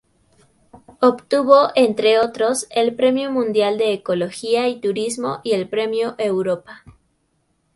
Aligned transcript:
Obtuvo, 0.99 1.67
entre 1.75 2.17
otros, 2.17 2.65
el 2.71 2.95
Premio 2.95 3.31
Mundial 3.31 3.77
de 3.77 3.93
Ecología 3.93 4.67
y 4.67 4.81
Turismo 4.81 5.41
y 5.43 5.51
el 5.51 5.69
Premio 5.69 6.15
Europa. 6.17 6.83